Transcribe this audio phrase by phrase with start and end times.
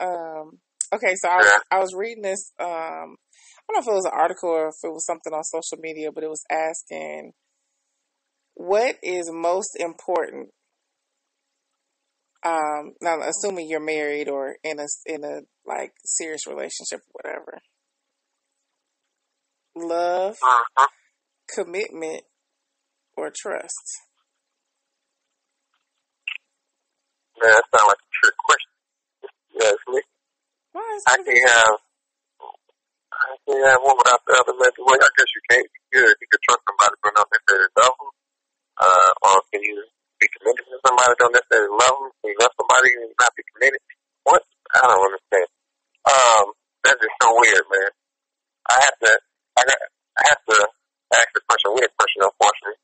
[0.00, 0.58] Um,
[0.92, 2.52] okay, so I was, I was reading this.
[2.60, 3.16] Um,
[3.66, 5.78] I don't know if it was an article or if it was something on social
[5.80, 7.32] media, but it was asking
[8.54, 10.50] what is most important.
[12.44, 17.58] Um, now assuming you're married or in a in a like serious relationship, or whatever.
[19.74, 20.86] Love, Uh-huh.
[21.52, 22.22] commitment,
[23.16, 24.02] or trust.
[27.40, 28.73] Man, that sounds like a trick question.
[29.54, 30.00] Yes, me.
[31.06, 31.78] I can't have
[33.14, 34.54] I can't have one without the other.
[34.58, 35.66] Maybe well, I guess you can't.
[35.70, 36.14] You could.
[36.18, 38.12] You could trust somebody but not necessarily love them.
[38.74, 39.78] Uh, or can you
[40.18, 42.10] be committed to somebody don't necessarily love them?
[42.18, 43.82] Can you love somebody and not be committed?
[44.26, 44.42] What?
[44.74, 45.48] I don't understand.
[46.10, 46.44] Um,
[46.82, 47.90] that's just so weird, man.
[48.66, 49.12] I have to.
[49.54, 49.80] I got.
[50.18, 50.56] I have to
[51.14, 51.70] ask the question.
[51.78, 52.78] Weird question, unfortunately.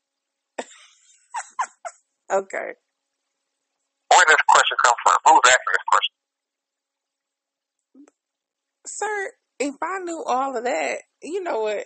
[2.47, 2.69] okay?
[4.11, 5.17] Where did this question come from?
[5.27, 6.15] Who's asking this question?
[8.85, 11.85] Sir, if I knew all of that, you know what?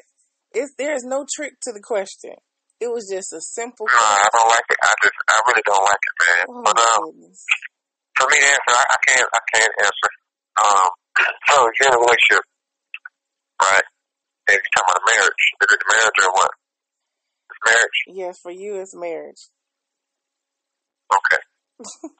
[0.56, 2.40] It's there's no trick to the question.
[2.80, 4.80] It was just a simple No, I don't like it.
[4.82, 5.16] I just.
[5.28, 6.46] I really don't like it, man.
[6.48, 7.12] Oh but um.
[7.12, 7.44] goodness.
[8.16, 10.10] for me to answer, I, I can't, I can't answer.
[10.56, 10.90] Um,
[11.52, 12.44] so if you're in a relationship,
[13.60, 13.88] right?
[14.48, 16.52] And you're talking about a marriage, is it marriage or what?
[17.52, 18.00] It's marriage.
[18.08, 19.52] Yes, for you it's marriage.
[21.12, 21.44] Okay.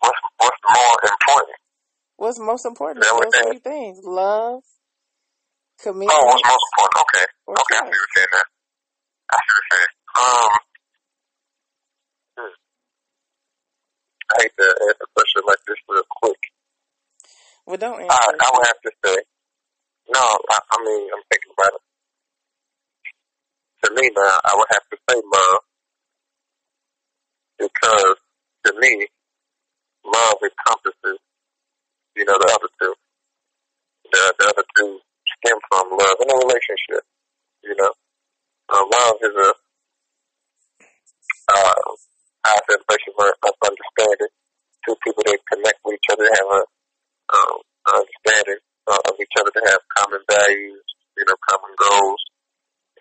[0.04, 1.60] what's what's more important?
[2.18, 4.00] What's most important Is is that what those three things.
[4.04, 4.64] Love,
[5.84, 7.04] Oh, what's most important?
[7.04, 7.26] Okay.
[7.48, 8.48] or Okay, I see what you're saying now.
[9.30, 9.94] I see what you're saying.
[10.16, 10.52] Um,
[12.36, 12.56] hmm.
[14.26, 16.42] I hate to answer a question like this real quick.
[17.68, 19.18] Well don't I, I would have to say,
[20.10, 21.84] no, I, I mean, I'm thinking about it.
[23.86, 25.62] To me now, I would have to say love
[27.60, 28.18] because
[28.66, 29.08] to me,
[30.06, 31.20] love encompasses,
[32.16, 32.94] you know, the other two.
[34.12, 35.00] The, the other two
[35.46, 37.06] stem from love in a relationship,
[37.62, 37.94] you know.
[38.66, 39.50] Uh, love is a,
[41.54, 41.74] uh,
[42.46, 44.34] high vibration of understanding.
[44.86, 46.62] Two people that connect with each other have a,
[47.30, 50.86] um, understanding uh, of each other, they have common values,
[51.18, 52.22] you know, common goals,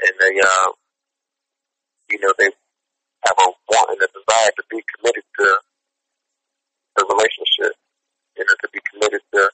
[0.04, 0.70] and they, uh,
[2.12, 2.52] you know, they
[3.24, 5.46] have a want and a desire to be committed to
[6.96, 7.72] the relationship,
[8.36, 9.48] you know, to be committed to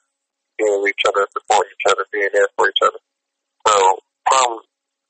[0.61, 3.01] being with each other, supporting each other, being there for each other.
[3.65, 3.73] So
[4.29, 4.49] from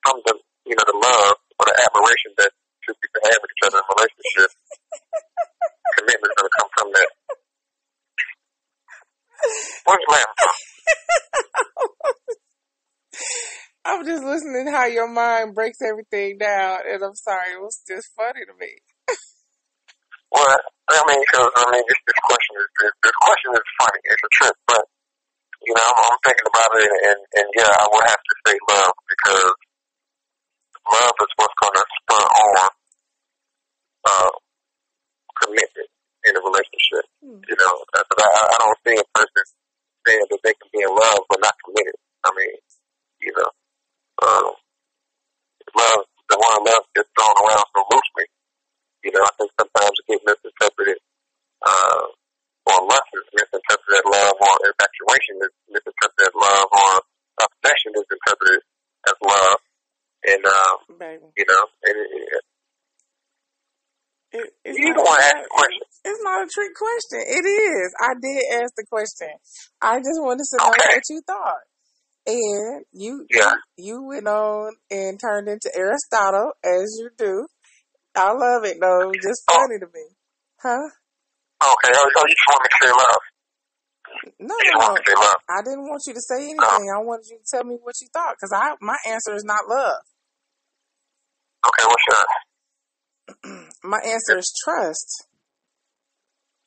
[0.07, 2.56] from the you know the love or the admiration that
[2.88, 4.50] two people have with each other in a relationship,
[6.00, 7.11] commitment is going to come from that.
[9.84, 10.56] Where's you laughing?
[13.81, 18.13] I'm just listening how your mind breaks everything down and I'm sorry, it was just
[18.13, 18.78] funny to me.
[20.31, 24.00] Well, I mean, because I mean, this, this question is this, this question is funny.
[24.06, 24.85] It's a trip, but
[25.61, 28.55] you know, I'm, I'm thinking about it, and, and yeah, I would have to say
[28.69, 29.53] love because
[30.89, 32.69] love is what's going to spur on
[34.01, 34.31] uh,
[35.41, 35.89] commitment
[36.25, 37.05] in a relationship.
[37.22, 37.41] Hmm.
[37.45, 39.45] You know, but I, I don't see a person
[40.07, 41.97] saying that they can be in love but not committed.
[42.25, 42.53] I mean,
[43.22, 43.49] you know,
[44.22, 44.53] um,
[45.78, 48.25] love, the word love gets thrown around so loosely.
[49.03, 50.99] You know, I think sometimes it gets misinterpreted,
[51.66, 52.05] uh,
[52.67, 56.91] or lust is misinterpreted as love, or infatuation is misinterpreted as love, or
[57.41, 58.61] obsession is interpreted
[59.09, 59.59] as love.
[60.22, 61.25] And, um, Baby.
[61.38, 62.44] you know, and it, it,
[64.33, 65.81] It, it's you not, don't want to ask the question.
[66.05, 67.19] It's not a trick question.
[67.25, 67.89] It is.
[67.99, 69.29] I did ask the question.
[69.81, 70.95] I just wanted to know Okay.
[70.95, 71.66] what you thought.
[72.28, 73.53] And you, Yeah.
[73.78, 77.47] you went on and turned into Aristotle as you do.
[78.16, 79.11] I love it though.
[79.13, 79.57] Just Oh.
[79.57, 80.05] funny to me.
[80.61, 80.89] Huh?
[81.61, 83.22] Okay, oh, so you just want me to say love.
[84.39, 85.39] No, You no, want me to say love.
[85.49, 86.57] I didn't want you to say uh-huh.
[86.57, 86.89] anything.
[86.89, 89.69] I wanted you to tell me what you thought because I my answer is not
[89.69, 90.01] love.
[91.67, 93.69] Okay, what's yours?
[93.83, 95.27] My answer is trust.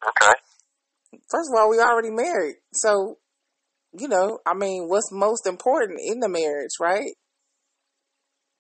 [0.07, 0.33] Okay.
[1.31, 3.19] First of all, we already married, so
[3.99, 7.13] you know, I mean, what's most important in the marriage, right?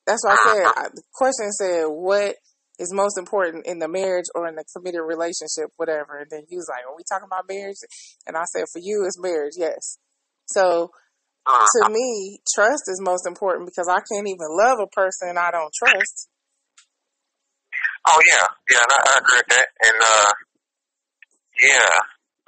[0.07, 2.37] That's why I said I, the question said, "What
[2.79, 6.57] is most important in the marriage or in the committed relationship, whatever?" And then he
[6.57, 7.79] was like, "Are we talking about marriage?"
[8.27, 9.99] And I said, "For you, it's marriage, yes."
[10.47, 10.91] So
[11.47, 15.73] to me, trust is most important because I can't even love a person I don't
[15.75, 16.29] trust.
[18.07, 19.67] Oh yeah, yeah, and I, I agree with that.
[19.87, 20.33] And uh,
[21.63, 21.99] yeah,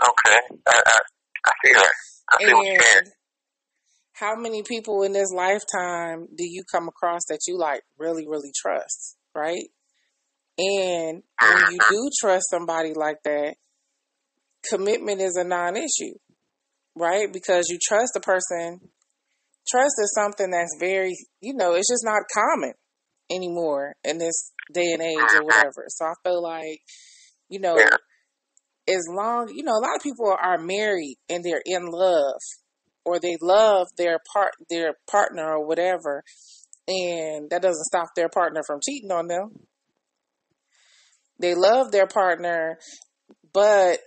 [0.02, 0.98] okay, I, I,
[1.46, 1.92] I see that.
[2.30, 3.12] I see what you're saying.
[4.12, 8.52] How many people in this lifetime do you come across that you like really, really
[8.54, 9.68] trust, right?
[10.58, 13.56] And when you do trust somebody like that,
[14.68, 16.14] commitment is a non issue.
[16.98, 17.30] right?
[17.32, 18.80] Because you trust the person.
[19.68, 22.72] Trust is something that's very, you know, it's just not common
[23.30, 25.84] anymore in this day and age or whatever.
[25.88, 26.80] So I feel like,
[27.50, 27.96] you know, Yeah.
[28.88, 32.38] as long, you know, a lot of people are married and they're in love
[33.04, 36.22] or they love their part their partner or whatever
[36.88, 39.65] and that doesn't stop their partner from cheating on them.
[41.38, 42.78] They love their partner,
[43.52, 43.98] but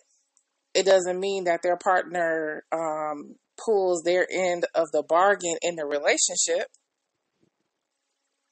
[0.73, 5.85] it doesn't mean that their partner um, pulls their end of the bargain in the
[5.85, 6.67] relationship.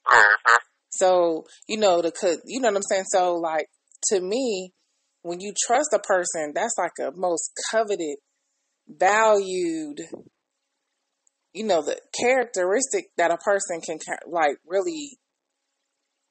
[0.06, 0.58] Mhm.
[0.90, 3.04] So you know the you know what I'm saying.
[3.08, 3.66] So like
[4.08, 4.72] to me,
[5.22, 8.18] when you trust a person, that's like a most coveted,
[8.88, 10.00] valued,
[11.52, 15.18] you know, the characteristic that a person can like really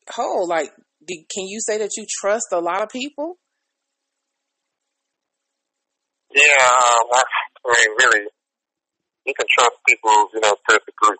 [0.09, 0.49] hold.
[0.49, 0.71] Like,
[1.07, 3.37] can you say that you trust a lot of people?
[6.33, 7.23] Yeah, um, I,
[7.65, 8.27] I mean, really,
[9.25, 11.17] you can trust people, you know, to a degree,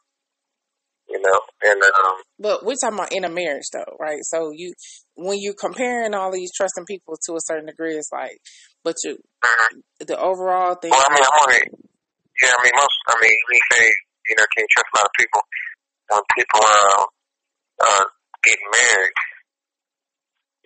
[1.09, 4.19] you know, and um, But we're talking about in a marriage, though, right?
[4.23, 4.73] So you,
[5.15, 8.37] when you're comparing all these trusting people to a certain degree, it's like,
[8.83, 9.81] but you, mhm.
[10.05, 10.91] the overall thing.
[10.91, 11.61] well, I mean, I'm only,
[12.43, 13.85] yeah, I mean, most, I mean, we say,
[14.29, 15.41] you know, can you trust a lot of people?
[16.09, 17.05] When people uh,
[17.83, 18.03] uh,
[18.43, 19.11] get married,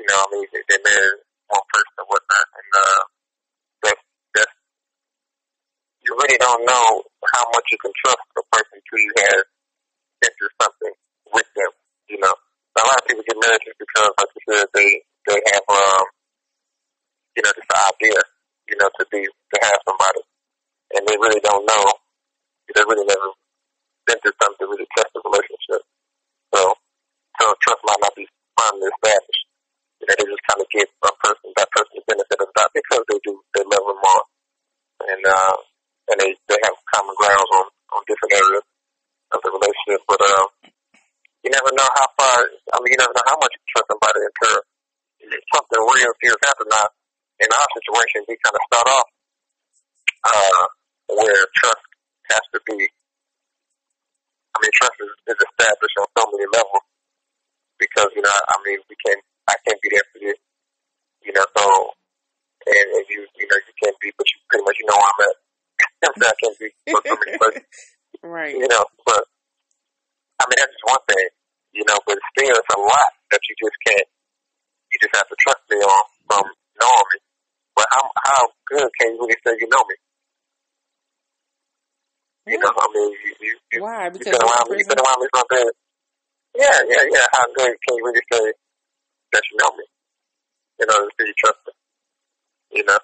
[0.01, 1.13] you know, I mean, they, they marry
[1.53, 3.01] one person or whatnot, and uh,
[3.85, 3.97] that
[4.33, 4.49] that
[6.01, 9.45] you really don't know how much you can trust a person until you have
[10.25, 10.93] been through something
[11.37, 11.71] with them.
[12.09, 14.89] You know, a lot of people get married just because, like you said, they
[15.29, 16.05] they have um,
[17.37, 18.19] you know, this idea,
[18.73, 20.25] you know, to be to have somebody,
[20.97, 21.85] and they really don't know.
[22.73, 23.35] They really never
[24.07, 25.83] been through something to really test the relationship.
[26.55, 26.73] So,
[27.35, 28.25] so trust might not be
[28.55, 29.40] firmly established.
[30.11, 32.55] You know, they just kind of give a person that person the benefit of the
[32.59, 34.23] doubt because they do they love them more,
[35.07, 35.55] and uh,
[36.11, 37.65] and they they have common grounds on
[37.95, 38.65] on different areas
[39.31, 40.03] of the relationship.
[40.11, 40.47] But um,
[41.47, 42.43] you never know how far.
[42.43, 44.59] I mean, you never know how much you trust somebody until
[45.55, 46.67] something real serious happens.
[46.75, 46.91] Now,
[47.39, 49.07] in our situation, we kind of start off
[50.27, 50.63] uh,
[51.07, 51.87] where trust
[52.35, 52.83] has to be.
[52.83, 56.83] I mean, trust is, is established on so many levels
[57.79, 59.15] because you know, I mean, we can
[59.51, 60.33] I can't be there for you,
[61.27, 61.45] you know.
[61.51, 61.63] So,
[62.71, 65.11] and, and you you know you can't be, but you pretty much you know where
[65.11, 65.35] I'm at.
[66.31, 67.67] I can't be for so many places,
[68.23, 68.55] right.
[68.55, 68.85] you know.
[69.05, 69.23] But
[70.39, 71.27] I mean, that's just one thing,
[71.75, 71.99] you know.
[72.07, 74.07] But still, it's a lot that you just can't.
[74.91, 76.45] You just have to trust me on from
[76.79, 77.19] knowing me.
[77.75, 79.95] But how how good can you really say you know me?
[82.47, 84.05] You know, I mean, you you, you Why?
[84.09, 84.95] you Because been around me, you prison.
[84.97, 85.67] been around me something.
[86.57, 87.27] Yeah, yeah, yeah.
[87.31, 88.43] How good can you really say
[89.31, 89.85] that you know me?
[90.79, 91.73] You know, that you trust me.
[92.79, 92.99] You know.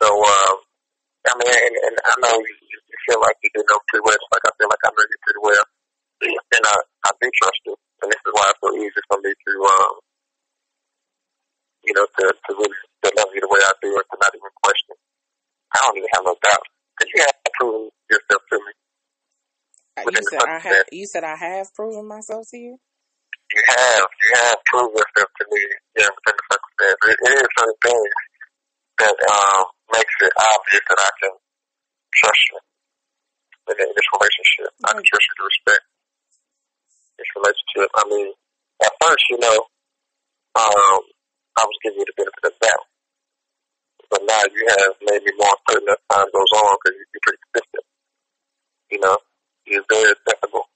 [0.00, 0.56] So, um,
[1.28, 4.16] I mean, and, and I know you, you feel like you do know pretty well,
[4.16, 5.66] just like I feel like I know you pretty well.
[6.20, 6.76] And I,
[7.06, 7.74] I do trust you,
[8.04, 9.94] and this is why it's so easy for me to, um,
[11.84, 14.32] you know, to to really to love you the way I do, and to not
[14.36, 14.96] even question.
[15.72, 18.72] I don't even have no doubt because you have proven yourself to me.
[19.96, 20.84] Uh, You said I have.
[20.92, 22.76] You said I have proven myself to you.
[23.50, 25.62] You have, you have proven yourself to me,
[25.98, 27.00] yeah, within the circumstance.
[27.10, 28.14] It, it is certain things
[29.02, 31.34] that um makes it obvious that I can
[32.14, 32.58] trust you
[33.74, 34.70] in, in this relationship.
[34.86, 35.84] I can trust you to respect
[37.18, 37.88] this relationship.
[37.98, 38.28] I mean,
[38.86, 39.58] at first, you know,
[40.54, 41.02] um,
[41.58, 42.86] I was giving you the benefit of the doubt,
[44.14, 47.24] but now you have made me more certain as time goes on because you, you're
[47.26, 47.86] pretty consistent.
[48.94, 49.16] You know,
[49.66, 50.69] you're very acceptable.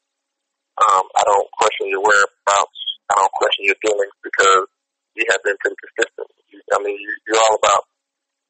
[0.75, 2.81] Um, I don't question your whereabouts.
[3.11, 4.67] I don't question your dealings because
[5.15, 6.29] you have been pretty consistent.
[6.51, 7.87] You, I mean, you, you're all about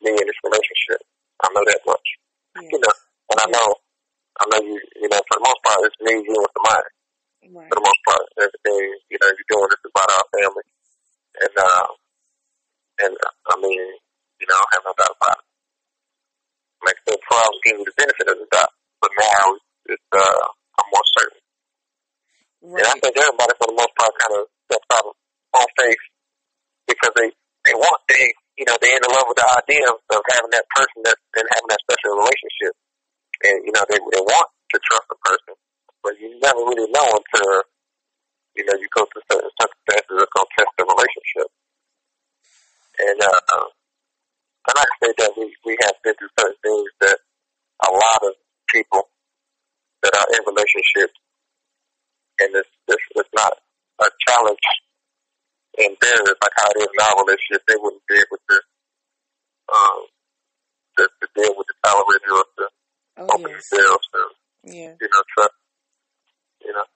[0.00, 1.04] me in this relationship.
[1.44, 2.08] I know that much.
[2.64, 2.94] You know,
[3.34, 3.68] and I know,
[4.40, 4.78] I know you.
[5.02, 6.90] You know, for the most part, it's me, you, and somebody.
[7.50, 7.68] Right.
[7.68, 10.66] For the most part, everything you know you're doing is about our family,
[11.44, 11.88] and uh,
[13.04, 13.82] and uh, I mean,
[14.40, 15.46] you know, I have no doubt about it.
[16.88, 19.44] Like I said before, I was giving the benefit of the doubt, but now
[19.92, 20.44] it's uh,
[20.80, 21.43] I'm more certain.
[22.64, 26.04] And I think everybody, for the most part, kind of steps out on faith
[26.88, 27.28] because they
[27.68, 28.24] they want they
[28.56, 31.44] you know they're in love with the idea of, of having that person that and
[31.52, 32.72] having that special relationship,
[33.44, 35.54] and you know they they want to trust the person,
[36.00, 37.68] but you never really know until
[38.56, 41.48] you know you go through certain circumstances that's gonna test the relationship.
[42.96, 43.68] And uh, uh,
[44.72, 47.18] and I say that we we have been through certain things that
[47.84, 48.32] a lot of
[48.72, 49.04] people
[50.00, 51.16] that are in relationships,
[52.40, 53.52] and it's it's, it's not
[54.00, 54.66] a challenge
[55.78, 58.56] and barriers like how it is in our relationship, they wouldn't be able to
[59.70, 60.00] um
[60.98, 62.64] to, to deal with the tolerate or to
[63.18, 63.62] Oh open yes.
[63.70, 64.20] themselves to,
[64.66, 64.94] Yeah.
[64.98, 65.54] you know, trust,
[66.62, 66.86] you know.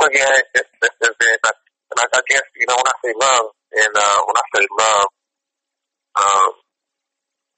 [0.00, 1.60] So yeah, it, it, it, it's very much,
[1.92, 4.64] and I, I guess, you know, when I say love, and uh, when I say
[4.68, 5.08] love,
[6.20, 6.52] um,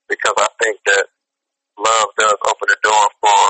[0.09, 1.07] because I think that
[1.79, 3.43] love does open the door for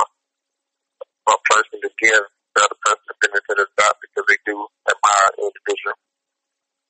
[1.29, 2.25] a person to give
[2.57, 4.57] the other person the benefit of the doubt because they do
[4.89, 5.97] admire an individual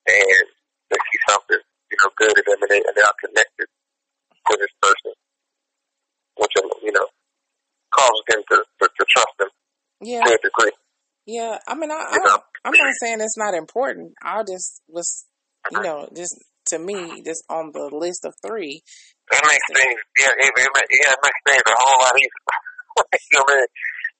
[0.06, 0.46] and
[0.94, 4.52] they see something, you know, good in them and they, and they are connected to
[4.62, 5.12] this person,
[6.38, 7.10] which, um, you know,
[7.90, 9.50] causes them to, to, to trust them
[9.98, 10.22] Yeah.
[10.22, 10.74] to a degree.
[11.26, 11.58] Yeah.
[11.66, 12.38] I mean, I, I you know?
[12.62, 14.14] I'm not saying it's not important.
[14.22, 15.26] I just was,
[15.74, 16.38] you know, just
[16.70, 18.82] to me, just on the list of three.
[18.82, 22.30] it makes things, yeah, it, it, yeah, it makes things a whole lot easier.
[23.30, 23.66] you know mean?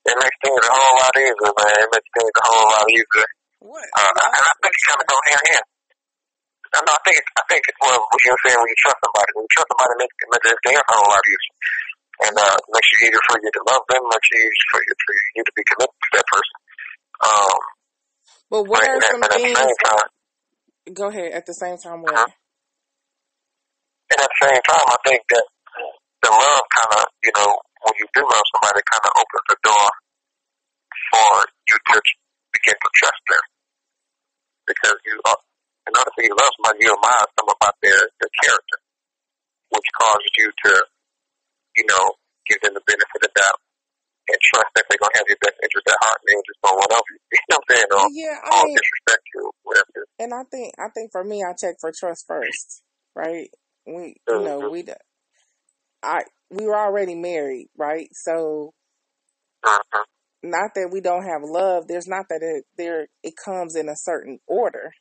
[0.07, 1.75] It makes things a whole lot easier, man.
[1.83, 3.29] It makes things a whole lot easier.
[3.67, 3.87] What?
[3.99, 5.67] Uh, and I think it kind of go hand in hand.
[6.77, 6.95] I know.
[6.95, 7.19] I think.
[7.37, 9.31] I think it's what you're saying when you trust somebody.
[9.35, 11.55] When you trust somebody, it makes it makes it dance a whole lot easier,
[12.27, 14.03] and uh, makes it easier for you to love them.
[14.07, 16.57] Makes it easier for you for you to be connected to that person.
[17.27, 17.59] Um,
[18.51, 19.57] But what but are at, some at the things?
[19.59, 20.09] same time,
[20.95, 21.31] Go ahead.
[21.35, 22.15] At the same time, what?
[22.15, 22.31] Uh-huh.
[24.11, 25.47] and at the same time, I think that
[26.23, 27.51] the love kind of, you know,
[27.85, 29.89] when you do love somebody, kind of opens the door
[31.13, 31.33] for
[31.69, 31.97] you to
[32.55, 33.45] begin to trust them
[34.67, 35.39] because you, uh,
[35.87, 38.79] in order for you to love somebody, you admire some about their, their character,
[39.71, 40.73] which causes you to,
[41.79, 42.05] you know,
[42.51, 43.61] give them the benefit of the doubt
[44.27, 46.75] and trust that they're gonna have your best interest at heart and they just don't
[46.75, 47.19] want to you.
[47.37, 47.91] You know what I'm saying?
[47.95, 48.39] Or, Yeah.
[48.43, 50.01] I mean, disrespect you, whatever.
[50.19, 52.83] and I think I think for me, I check for trust first,
[53.15, 53.51] right?
[53.87, 54.71] We, you know, Mhm.
[54.73, 54.83] we,
[56.03, 58.09] I, we were already married, right?
[58.13, 58.73] So
[59.65, 60.05] Mhm.
[60.43, 61.89] not that we don't have love.
[61.89, 64.93] There's not that it there it comes in a certain order,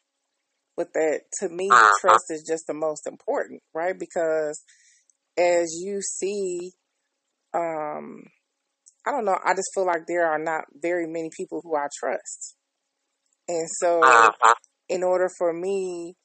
[0.75, 1.91] but that to me, Mhm.
[2.01, 3.97] trust is just the most important, right?
[3.97, 4.63] Because
[5.37, 6.71] as you see,
[7.53, 8.23] um,
[9.05, 9.37] I don't know.
[9.43, 12.55] I just feel like there are not very many people who I trust,
[13.47, 14.53] and so Mhm.
[14.89, 16.15] in order for me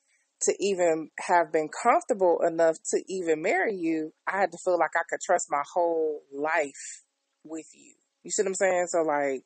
[0.43, 4.97] to even have been comfortable enough to even marry you, I had to feel like
[4.97, 7.03] I could trust my whole life
[7.45, 7.95] with you.
[8.23, 8.87] You see what I'm saying?
[8.89, 9.43] So like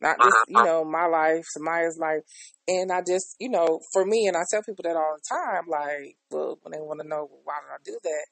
[0.00, 0.64] not just, you uh-huh.
[0.66, 2.20] know, my life, Samaya's life.
[2.68, 5.64] And I just, you know, for me, and I tell people that all the time,
[5.68, 8.26] like, well, when they want to know, well, why did I do that?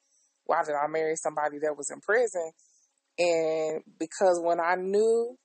[0.44, 2.50] Why did I marry somebody that was in prison?
[3.18, 5.38] And because when I knew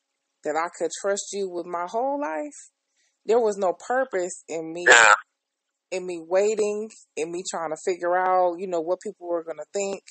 [0.43, 2.71] that I could trust you with my whole life,
[3.25, 4.85] there was no purpose in me.
[5.91, 9.63] In me waiting, in me trying to figure out, you know, what people were gonna
[9.73, 10.01] think,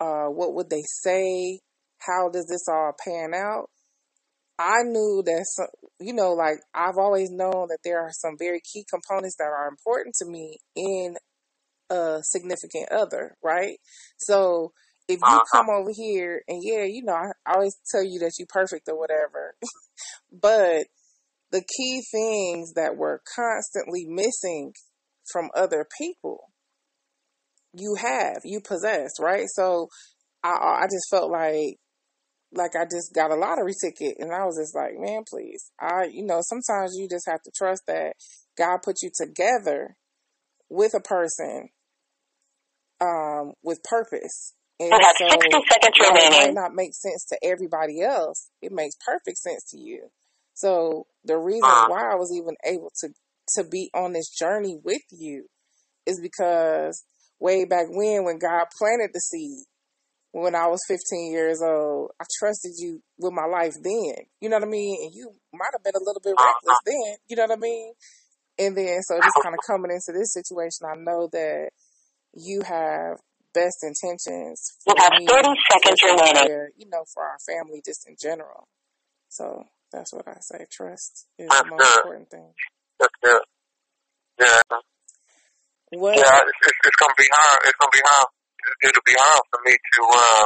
[0.00, 1.60] uh, what would they say,
[1.98, 3.70] how does this all pan out?
[4.58, 5.66] I knew that, some,
[6.00, 9.68] you know, like I've always known that there are some very key components that are
[9.68, 11.16] important to me in
[11.90, 13.78] a significant other, right?
[14.18, 14.72] So
[15.08, 18.48] if you come over here and yeah, you know, I always tell you that you're
[18.48, 19.54] perfect or whatever,
[20.32, 20.86] but
[21.50, 24.72] the key things that were constantly missing
[25.32, 26.50] from other people,
[27.74, 29.46] you have, you possess, right?
[29.48, 29.88] So
[30.44, 31.76] I, I just felt like
[32.52, 35.70] like I just got a lottery ticket and I was just like, man, please.
[35.80, 38.14] I you know, sometimes you just have to trust that
[38.56, 39.96] God put you together
[40.70, 41.68] with a person
[43.00, 44.54] um with purpose.
[44.80, 48.72] And You so 60 seconds while it might not make sense to everybody else, it
[48.72, 50.08] makes perfect sense to you.
[50.54, 53.08] So the reason Uh, why I was even able to
[53.56, 55.46] to be on this journey with you
[56.06, 57.04] is because
[57.40, 59.64] way back when when God planted the seed
[60.34, 64.26] when I was 15 years old, I trusted you with my life then.
[64.40, 64.98] You know what I mean?
[65.06, 67.16] And you might have been a little bit reckless then.
[67.28, 67.92] You know what I mean?
[68.58, 71.70] And then, so just kind of coming into this situation, I know that
[72.34, 73.22] you have
[73.54, 76.68] best intentions You for have 30 for seconds remaining.
[76.78, 78.66] You know, for our family just in general.
[79.28, 80.66] So that's what I say.
[80.68, 81.98] Trust is that's the most good.
[81.98, 82.50] important thing.
[83.24, 83.40] Good.
[84.38, 84.60] Yeah.
[85.96, 86.12] What?
[86.12, 87.60] Yeah, it's, it's, it's gonna be hard.
[87.64, 88.28] It's gonna be hard.
[88.84, 90.02] It'll be hard for me to.
[90.12, 90.44] Uh,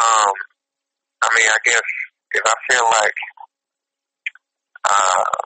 [0.00, 0.34] um,
[1.22, 1.86] I mean, I guess
[2.32, 3.18] if I feel like
[4.88, 5.36] uh,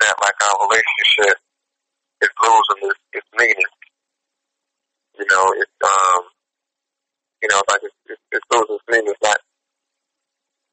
[0.00, 1.36] that, like our relationship
[2.22, 3.72] is losing its, its meaning.
[5.20, 6.22] You know, it's um,
[7.42, 9.12] you know, like it's, it's, it's losing its meaning.
[9.12, 9.40] It's not.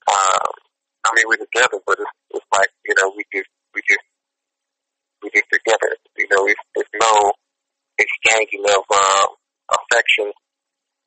[0.08, 0.52] Um,
[1.04, 4.04] I mean, we're together, but it's, it's like you know, we just, we just,
[5.24, 5.92] we just together.
[6.20, 7.32] You know, it's, it's no
[7.96, 9.30] exchanging of um,
[9.72, 10.28] affection,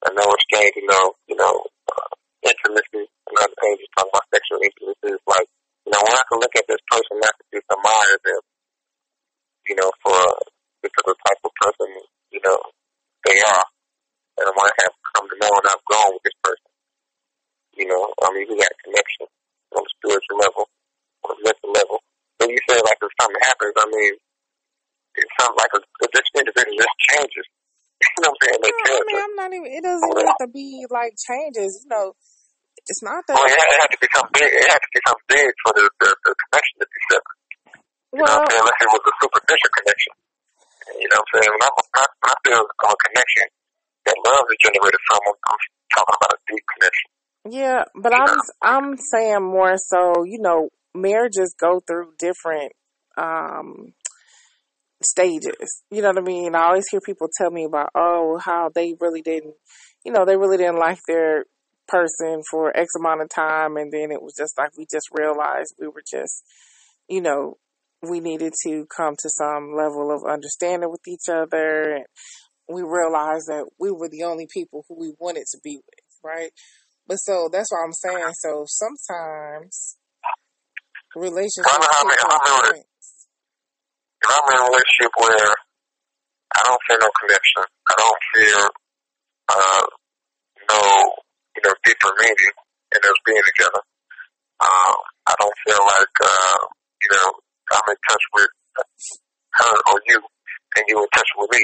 [0.08, 1.54] and no exchanging of you know
[1.92, 3.04] uh, intimacy.
[3.04, 5.20] And other things, just talking about sexual intimacy.
[5.20, 5.48] It's like
[5.84, 8.42] you know, when I can look at this person, I can just admire them.
[9.68, 10.16] You know, for
[10.80, 11.90] because of the type of person
[12.32, 12.58] you know
[13.28, 13.66] they are,
[14.40, 16.70] and I want to have come to know and I've grown with this person.
[17.76, 19.28] You know, I mean, we got connection
[19.76, 20.64] on the spiritual level,
[21.28, 21.98] on the mental level.
[22.46, 24.12] But you say like if something happens, I mean,
[25.18, 25.80] it's something like a,
[26.14, 27.46] this individual just changes.
[27.96, 28.60] You know what I'm saying?
[28.60, 29.68] They no, I mean, I'm not even.
[29.72, 31.80] It doesn't even have to be like changes.
[31.80, 32.12] You know,
[32.86, 33.34] it's not that.
[33.34, 34.46] Well, it had, to become big.
[34.46, 37.40] It had to become big for the, the, the connection to be separate.
[38.14, 38.62] You well, know what I'm saying?
[38.62, 40.12] Unless it was a superficial connection.
[41.02, 41.50] You know what I'm saying?
[41.56, 43.46] When I, when I, when I feel a connection
[44.06, 47.06] that love is generated from, I'm, I'm talking about a deep connection.
[47.48, 48.44] Yeah, but you I'm know?
[48.60, 50.24] I'm saying more so.
[50.28, 52.72] You know, marriages go through different
[53.16, 53.94] um
[55.02, 55.82] stages.
[55.90, 56.54] You know what I mean?
[56.54, 59.54] I always hear people tell me about, oh, how they really didn't,
[60.04, 61.44] you know, they really didn't like their
[61.88, 63.76] person for X amount of time.
[63.76, 66.44] And then it was just like, we just realized we were just,
[67.08, 67.58] you know,
[68.02, 71.96] we needed to come to some level of understanding with each other.
[71.96, 72.04] And
[72.68, 76.50] we realized that we were the only people who we wanted to be with, right?
[77.06, 78.32] But so that's what I'm saying.
[78.40, 79.96] So sometimes
[81.16, 81.66] relationships.
[81.72, 81.88] I know
[84.20, 85.52] if I'm in a relationship where
[86.56, 88.62] I don't feel no connection, I don't feel
[89.48, 89.84] uh,
[90.68, 90.80] no,
[91.56, 92.54] you know, deeper meaning
[92.94, 93.82] in us being together.
[94.60, 94.96] Um,
[95.26, 96.58] I don't feel like, uh,
[97.02, 97.28] you know,
[97.72, 98.50] I'm in touch with
[99.56, 100.20] her or you,
[100.76, 101.62] and you in touch with me.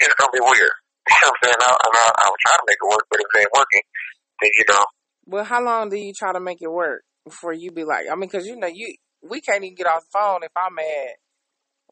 [0.00, 0.76] It's gonna be weird.
[1.02, 1.60] You know what I'm saying?
[1.60, 3.82] I, I, I will try to make it work, but if it ain't working,
[4.40, 4.84] then you know.
[5.26, 8.06] Well, how long do you try to make it work before you be like?
[8.10, 10.74] I mean, because you know, you we can't even get off the phone if I'm
[10.74, 11.16] mad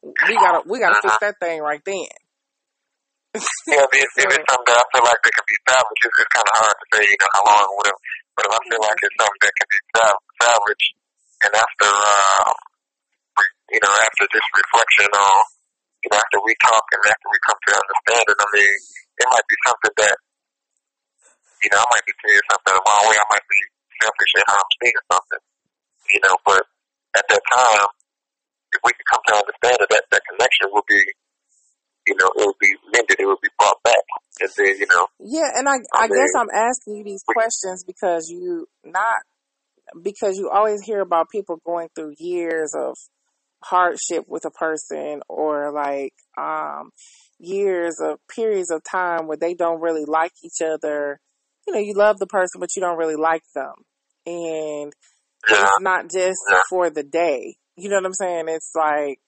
[0.01, 2.09] we gotta we gotta fix that thing right then.
[3.69, 6.33] yeah, if, if it's something that I feel like that can be salvaged, it's, it's
[6.35, 8.01] kind of hard to say, you know, how long or whatever.
[8.35, 9.79] But if I feel like it's something that can be
[10.41, 10.89] salvaged,
[11.47, 12.51] and after, uh,
[13.71, 15.39] you know, after this reflection on,
[16.03, 18.75] you know, after we talk and after we come to understand it, I mean,
[19.15, 20.17] it might be something that,
[21.63, 23.15] you know, I might be saying something the wrong way.
[23.15, 23.61] I might be
[24.01, 25.43] selfish how I'm seeing something,
[26.09, 26.65] you know, but
[27.15, 27.87] at that time,
[28.73, 31.01] if we could come to understand that, that that connection will be,
[32.07, 34.05] you know, it will be mended, it will be brought back,
[34.39, 35.07] and then you know.
[35.19, 39.21] Yeah, and I I, I mean, guess I'm asking you these questions because you not
[40.01, 42.95] because you always hear about people going through years of
[43.63, 46.91] hardship with a person or like um
[47.39, 51.19] years of periods of time where they don't really like each other.
[51.67, 53.73] You know, you love the person but you don't really like them.
[54.25, 54.93] And
[55.49, 55.63] yeah.
[55.63, 56.59] it's not just yeah.
[56.69, 57.55] for the day.
[57.75, 58.45] You know what I'm saying?
[58.47, 59.19] It's like,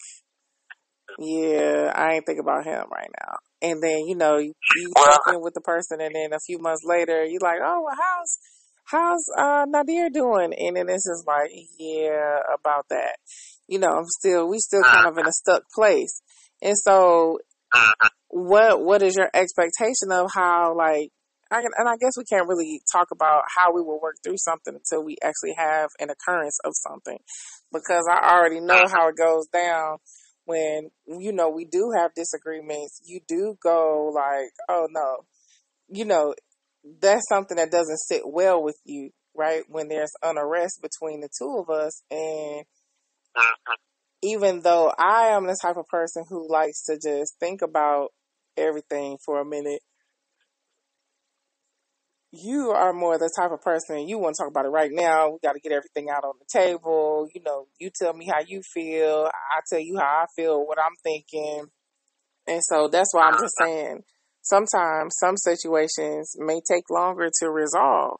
[1.19, 3.37] yeah, I ain't think about him right now.
[3.61, 6.59] And then you know you, you well, in with the person, and then a few
[6.59, 8.37] months later you're like, oh, well, how's
[8.85, 10.53] how's uh, Nadir doing?
[10.53, 13.17] And then it's just like, yeah, about that.
[13.67, 16.21] You know, I'm still we still kind of in a stuck place.
[16.61, 17.39] And so,
[18.27, 21.09] what what is your expectation of how like
[21.53, 24.73] I and I guess we can't really talk about how we will work through something
[24.75, 27.17] until we actually have an occurrence of something,
[27.71, 29.97] because I already know how it goes down
[30.45, 32.99] when you know we do have disagreements.
[33.05, 35.25] You do go like, oh no,
[35.89, 36.33] you know,
[36.99, 39.63] that's something that doesn't sit well with you, right?
[39.67, 42.65] When there's unrest between the two of us, and
[44.23, 48.09] even though I am the type of person who likes to just think about
[48.57, 49.81] everything for a minute
[52.33, 55.29] you are more the type of person you want to talk about it right now.
[55.29, 57.29] We got to get everything out on the table.
[57.33, 59.29] You know, you tell me how you feel.
[59.29, 61.69] I tell you how I feel, what I'm thinking.
[62.47, 64.01] And so that's why I'm just saying
[64.41, 68.17] sometimes some situations may take longer to resolve.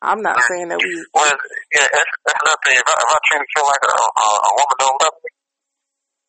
[0.00, 0.90] I'm not saying that we.
[1.12, 1.28] Well,
[1.76, 2.80] yeah, that's, that's another thing.
[2.80, 5.30] If I, if I truly feel like a, a, a woman don't love me,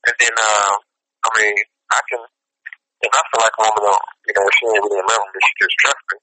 [0.04, 0.74] and then, uh,
[1.24, 1.56] I mean,
[1.90, 2.22] I can,
[3.02, 5.54] if I feel like a woman don't, you know, she ain't really love me, she
[5.64, 6.18] just trusts me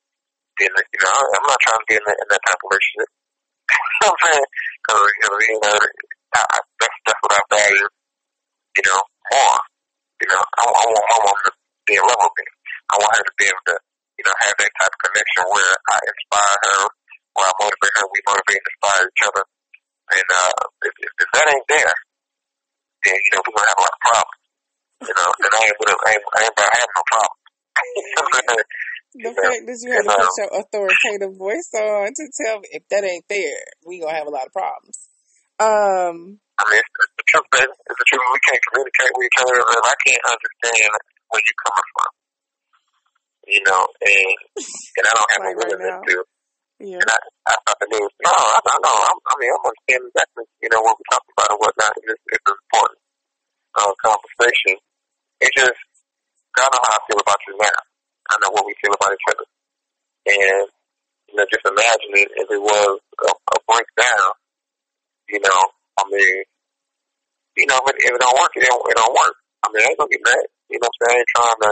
[0.67, 2.69] in the, you know, I'm not trying to be in, the, in that type of
[2.69, 3.11] relationship.
[3.71, 4.47] you know what I'm saying?
[4.81, 5.77] You know, you know
[6.31, 9.61] I, I, that's, that's what I value, you know, more.
[10.21, 11.53] You know, I, I want my woman to
[11.89, 12.47] be in love with me.
[12.91, 13.77] I want her to be able to,
[14.21, 16.81] you know, have that type of connection where I inspire her,
[17.35, 19.45] where I motivate her, we motivate and inspire each other.
[20.11, 21.95] And uh, if, if, if that ain't there,
[23.07, 24.39] then, you know, we're to have a lot of problems.
[25.01, 27.41] You know, and I ain't, I ain't, I ain't about having no problems.
[29.11, 32.87] The fact that you had to put your authoritative voice on to tell me if
[32.95, 35.11] that ain't there, we gonna have a lot of problems.
[35.59, 37.75] Um, I mean, it's the truth, baby.
[37.75, 38.23] It's the truth.
[38.23, 40.95] We can't communicate with each other, and I can't understand
[41.27, 42.11] where you're coming from.
[43.51, 46.25] You know, and and I don't have like a willingness right to.
[46.81, 46.97] Yeah.
[46.97, 47.19] And I,
[47.51, 48.13] I thought the news.
[48.25, 48.97] No, I, I know.
[49.05, 51.53] I'm, I mean, I'm understanding exactly, you know, what we're talking about.
[51.53, 53.01] And it's, it's an important
[53.77, 54.81] uh, conversation.
[55.45, 55.77] It's just,
[56.57, 57.79] I don't know how I feel about you now.
[58.33, 59.45] I know what we feel about each other.
[60.41, 60.65] And,
[61.29, 64.31] you know, just imagine it if it was a, a breakdown.
[65.29, 65.61] You know,
[66.01, 66.37] I mean,
[67.61, 69.37] you know, if it, if it don't work, it don't, it don't work.
[69.63, 70.47] I mean, I ain't gonna get mad.
[70.73, 71.13] You know, what I'm saying?
[71.13, 71.71] I ain't trying to,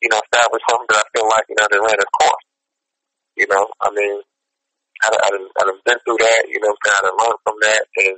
[0.00, 2.46] you know, establish something that I feel like you know that ran its course.
[3.36, 4.16] You know, I mean,
[5.04, 6.42] I, I, I done been through that.
[6.48, 6.96] You know, what I'm saying?
[6.96, 8.16] I done learned from that, and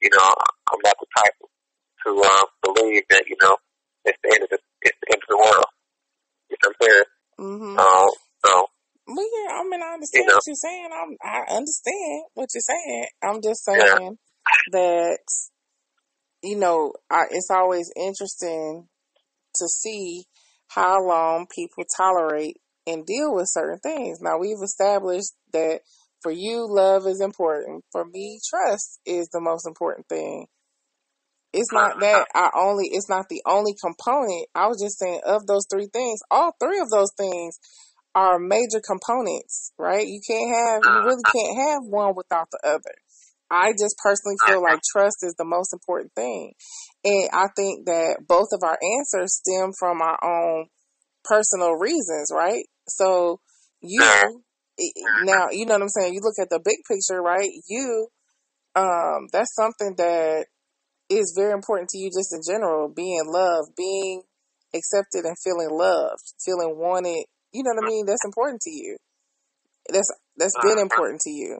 [0.00, 0.28] you know,
[0.70, 1.36] I'm not the type
[2.06, 3.58] to uh, believe that you know
[4.06, 5.70] it's the end of the it's the end of the world.
[6.46, 7.08] You know what I'm saying?
[7.36, 7.74] Mm-hmm.
[7.74, 8.25] Um, so Well, yeah,
[9.86, 10.34] I understand You know.
[10.34, 10.88] what you're saying.
[10.92, 13.06] I'm, I understand what you're saying.
[13.22, 14.18] I'm just saying
[14.72, 15.18] that,
[16.42, 18.88] you know, I, it's always interesting
[19.56, 20.24] to see
[20.68, 24.20] how long people tolerate and deal with certain things.
[24.20, 25.80] Now, we've established that
[26.22, 27.84] for you, love is important.
[27.92, 30.46] For me, trust is the most important thing.
[31.52, 32.00] It's not uh-huh.
[32.00, 34.46] that I only, it's not the only component.
[34.54, 37.58] I was just saying of those three things, all three of those things
[38.16, 40.06] are major components, right?
[40.08, 41.32] You can't have, you really uh-huh.
[41.36, 42.96] can't have one without the other.
[43.50, 44.72] I just personally feel uh-huh.
[44.72, 46.54] like trust is the most important thing.
[47.04, 50.66] And I think that both of our answers stem from our own
[51.24, 52.64] personal reasons, right?
[52.88, 53.40] So
[53.82, 55.24] you, uh-huh.
[55.24, 56.14] now, you know what I'm saying?
[56.14, 57.50] You look at the big picture, right?
[57.68, 58.08] You,
[58.74, 60.46] um, that's something that
[61.10, 64.22] is very important to you just in general, being loved, being
[64.74, 67.26] accepted and feeling loved, feeling wanted.
[67.56, 68.04] You know what I mean?
[68.04, 68.98] That's important to you.
[69.88, 70.68] That's that's uh-huh.
[70.68, 71.58] been important to you.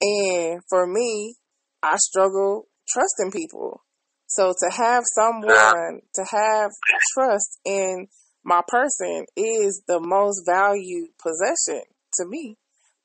[0.00, 1.36] And for me,
[1.80, 3.84] I struggle trusting people.
[4.26, 6.70] So to have someone to have
[7.14, 8.08] trust in
[8.44, 11.82] my person is the most valued possession
[12.14, 12.56] to me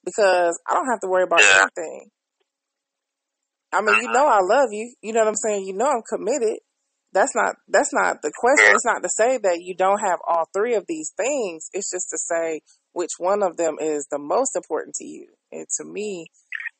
[0.03, 2.09] because I don't have to worry about anything.
[3.71, 4.13] I mean, you uh-huh.
[4.13, 4.91] know I love you.
[5.03, 5.67] You know what I'm saying?
[5.67, 6.57] You know I'm committed.
[7.13, 8.73] That's not that's not the question.
[8.73, 11.69] It's not to say that you don't have all three of these things.
[11.73, 12.61] It's just to say
[12.93, 15.27] which one of them is the most important to you.
[15.51, 16.27] And to me,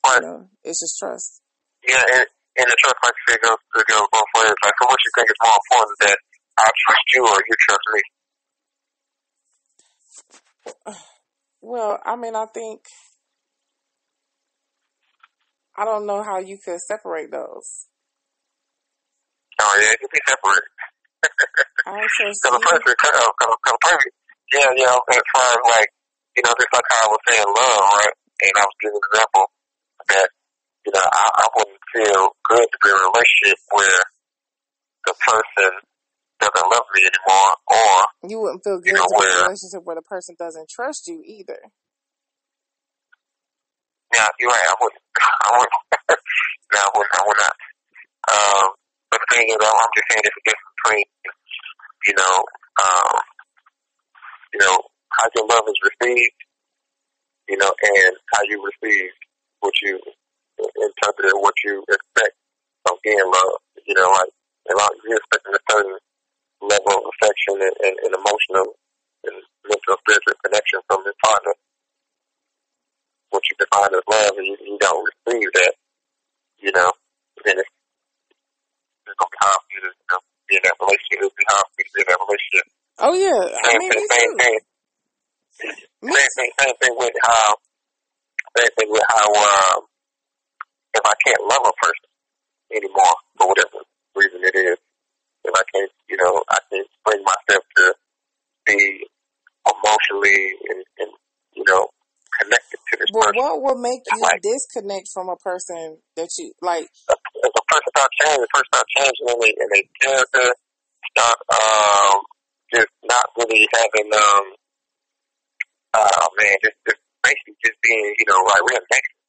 [0.06, 1.42] you know, it's just trust.
[1.88, 2.26] yeah, and,
[2.58, 4.54] and the trust, like you said, goes it goes both ways.
[4.64, 6.18] Like, so what you think is more important that
[6.60, 8.02] I trust you or you trust me?
[11.60, 12.82] Well, I mean, I think
[15.76, 17.88] I don't know how you could separate those.
[19.60, 20.68] Oh yeah, can be separate.
[21.88, 22.68] I trust So the you.
[22.68, 24.08] first, uh, uh, first,
[24.54, 24.94] yeah, yeah.
[25.10, 25.90] As far as like,
[26.38, 28.16] you know, just like how I was saying, love, right?
[28.44, 29.46] And I was giving an example
[30.14, 30.28] that,
[30.86, 34.02] you know, I, I wouldn't feel good to be in a relationship where
[35.10, 35.72] the person
[36.38, 39.44] doesn't love me anymore, or You wouldn't feel You good know to be in a
[39.50, 41.60] relationship where the person doesn't trust you either.
[44.14, 44.70] yeah, you're right.
[44.70, 45.02] I wouldn't.
[45.46, 45.76] I wouldn't.
[46.74, 47.16] no, I wouldn't.
[47.18, 47.56] I would not.
[48.28, 48.68] Um,
[49.32, 51.06] thing is, I'm just saying there's a difference between,
[52.08, 52.36] you know,
[52.84, 53.16] um,
[54.54, 54.76] you know,
[55.12, 56.40] how your love is received,
[57.50, 59.12] you know, and how you receive
[59.60, 60.00] what you
[60.58, 62.36] interpret and what you expect
[62.90, 63.64] of being loved.
[63.86, 64.32] You know, like
[64.76, 65.98] long you're expecting a certain
[66.62, 68.76] level of affection and, and, and emotional
[69.24, 71.54] and mental and spiritual connection from this partner,
[73.30, 75.74] what you define as love, and you, you don't receive that,
[76.60, 76.92] you know,
[77.46, 77.70] then it's,
[79.08, 81.18] it's gonna be hard for you to, you know, be in that relationship.
[81.24, 82.66] It'll be hard for you to be in that relationship.
[83.00, 84.58] Oh yeah, I Same mean thing, me same thing,
[86.02, 87.50] Me same thing, same thing with how,
[88.58, 89.80] same thing with how, um,
[90.94, 92.10] if I can't love a person
[92.74, 93.80] anymore for whatever
[94.16, 94.78] reason it is,
[95.46, 97.94] if I can't, you know, I can't bring myself to
[98.66, 99.06] be
[99.68, 100.40] emotionally
[100.70, 101.12] and, and
[101.54, 101.88] you know,
[102.40, 103.38] connected to this Well, person.
[103.38, 106.88] what will make you Like- disconnect from a person that you like?
[107.78, 110.48] If a person start changing, the person start changing they and they character
[111.14, 112.18] start um
[112.74, 114.46] just not really having um
[115.94, 119.22] uh man, just just basically just being, you know, like real negative.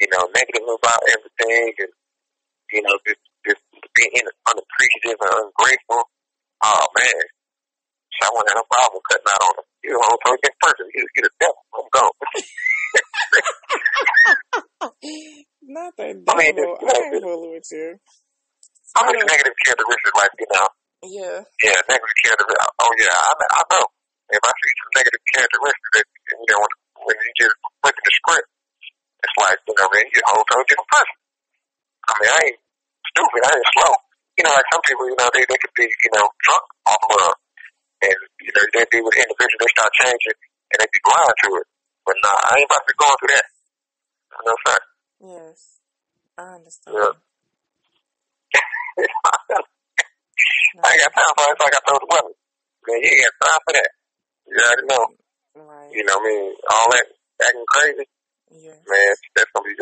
[0.00, 1.92] You know, negative about everything and
[2.72, 3.62] you know, just just
[3.94, 4.14] being
[4.46, 6.02] unappreciative and ungrateful.
[6.64, 7.22] Oh man.
[8.18, 9.66] So I wouldn't have no problem cutting out on them.
[9.84, 10.86] You know, so it's person.
[10.92, 11.62] You get a devil.
[11.72, 12.16] I'm gone.
[15.98, 16.74] Not the I mean, devil.
[16.76, 17.88] it's- I ain't fooling with you.
[18.94, 20.66] How I much don't- negative characteristics like, you know,
[21.00, 22.74] Yeah, Yeah, negative characteristics.
[22.80, 23.84] Oh yeah, I, I know.
[24.30, 26.72] If I see some negative characteristics, that, you know, when,
[27.06, 28.48] when you just look at the script,
[29.24, 31.16] it's like, you know, man, you're a whole different person.
[32.06, 32.60] I mean, I ain't
[33.10, 33.40] stupid.
[33.46, 33.92] I ain't slow.
[34.38, 37.02] You know, like some people, you know, they they could be, you know, drunk off
[37.10, 37.36] love,
[38.06, 40.36] and you know, they be with an individual, they start changing,
[40.72, 41.66] and they be blind to it.
[42.06, 43.46] But nah, I ain't about to go through that.
[43.50, 44.86] You know what I'm saying?
[45.20, 45.58] yes,
[46.38, 46.96] I understand.
[46.96, 47.12] Yeah.
[50.80, 51.58] I ain't got time for it.
[51.60, 52.34] Like I told the women.
[52.86, 53.90] Man, you ain't got time for that.
[54.48, 55.04] You already know.
[55.66, 55.90] Right.
[55.92, 56.54] You know what I mean?
[56.70, 57.06] All that
[57.42, 58.06] acting crazy,
[58.50, 58.78] Yeah.
[58.86, 59.74] man, that's gonna be.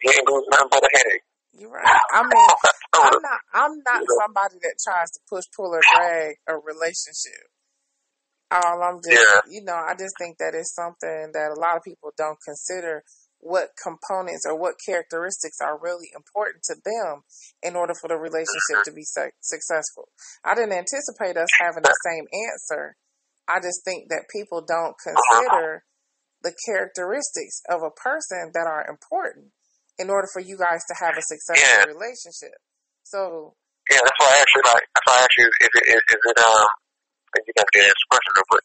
[0.00, 1.22] He ain't losing nothing but a headache.
[1.52, 1.84] You're right.
[2.12, 2.48] I mean,
[2.94, 3.40] I'm not.
[3.52, 7.46] I'm not somebody that tries to push, pull, or drag a relationship.
[8.50, 9.40] All I'm just, Yeah.
[9.48, 13.02] you know, I just think that it's something that a lot of people don't consider
[13.42, 17.26] what components or what characteristics are really important to them
[17.58, 20.06] in order for the relationship to be su- successful.
[20.46, 22.94] I didn't anticipate us having the same answer.
[23.50, 25.82] I just think that people don't consider
[26.46, 29.50] the characteristics of a person that are important
[29.98, 31.90] in order for you guys to have a successful Yeah.
[31.90, 32.62] relationship.
[33.02, 33.58] So,
[33.90, 36.02] yeah, that's why I asked you, like, that's why I asked you, is it, is,
[36.14, 36.66] is it, um,
[37.42, 38.62] you got to get this question, but,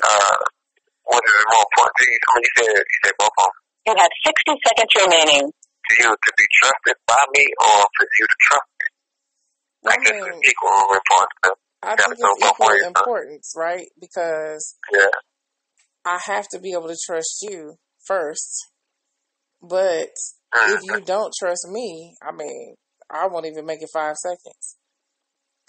[0.00, 0.36] uh,
[1.04, 2.16] what is it more important to you?
[2.16, 3.63] I mean, you said, you said both of them.
[3.86, 5.50] You have 60 seconds remaining.
[5.52, 8.86] To you to be trusted by me or for you to trust me?
[9.84, 11.60] I I guess it's equal importance.
[11.82, 12.88] I think it's equal ways, huh?
[12.88, 13.86] importance, right?
[14.00, 15.12] Because Yeah.
[16.06, 17.74] I have to be able to trust you
[18.06, 18.68] first.
[19.60, 20.08] But
[20.54, 20.76] Mm.
[20.76, 22.76] if you don't trust me, I mean,
[23.10, 24.76] I won't even make it five seconds.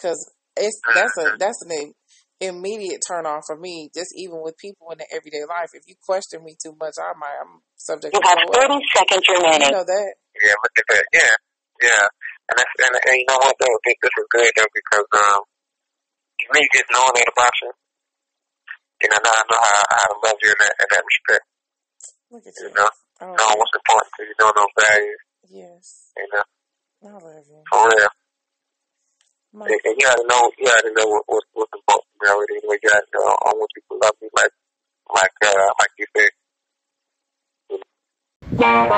[0.01, 1.93] Cause it's that's a that's an im-
[2.41, 3.89] immediate turn off for me.
[3.93, 7.13] Just even with people in the everyday life, if you question me too much, I
[7.17, 8.69] might I'm subject You to have blow up.
[8.69, 9.39] 30 seconds You
[9.71, 10.11] know that.
[10.43, 11.05] Yeah, look at that.
[11.13, 11.33] Yeah,
[11.81, 12.05] yeah.
[12.51, 13.77] And that's and, and you know what though?
[13.87, 15.41] I this is good though because um,
[16.53, 17.71] me just knowing that about you,
[19.01, 21.45] you know, now I know how how to love you in that in that respect.
[22.31, 22.75] Look at You you.
[22.75, 22.89] know,
[23.21, 25.21] Oh, knowing what's important to you, knowing those values.
[25.49, 25.85] yes.
[26.19, 26.45] You know,
[27.07, 27.61] I love you.
[27.71, 28.11] for real.
[29.55, 32.55] My, And, and you already know, you already know what, what what's to me already.
[32.59, 33.21] Anyway, you already know
[33.55, 34.51] want you to love me like
[35.15, 36.31] like uh like you said.
[38.57, 38.89] Girl,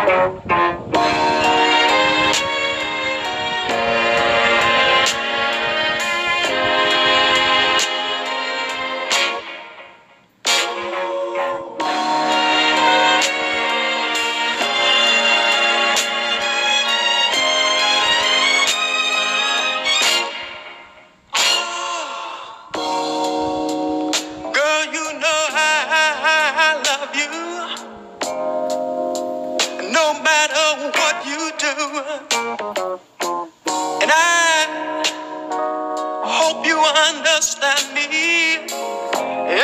[36.68, 36.78] you
[37.10, 38.68] understand me.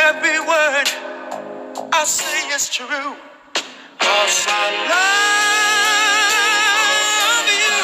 [0.08, 0.88] Every word
[1.92, 3.16] I say is true.
[4.00, 5.10] Cause I love
[7.64, 7.78] you.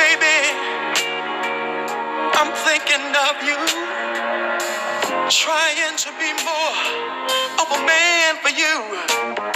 [0.00, 0.38] Baby,
[2.38, 3.58] I'm thinking of you.
[5.30, 6.76] Trying to be more
[7.62, 9.55] of a man for you.